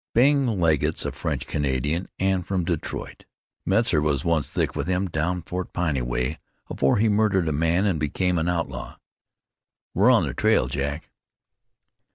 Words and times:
"Bing 0.15 0.47
Legget's 0.59 1.05
a 1.05 1.11
French 1.11 1.45
Canadian, 1.45 2.09
an' 2.17 2.41
from 2.41 2.63
Detroit. 2.63 3.25
Metzar 3.67 4.01
was 4.01 4.25
once 4.25 4.49
thick 4.49 4.75
with 4.75 4.87
him 4.87 5.07
down 5.07 5.43
Fort 5.43 5.73
Pitt 5.73 6.03
way 6.07 6.39
'afore 6.71 6.97
he 6.97 7.07
murdered 7.07 7.47
a 7.47 7.51
man 7.51 7.85
an' 7.85 7.99
became 7.99 8.39
an 8.39 8.49
outlaw. 8.49 8.97
We're 9.93 10.09
on 10.09 10.25
the 10.25 10.33
trail, 10.33 10.67
Jack." 10.69 11.11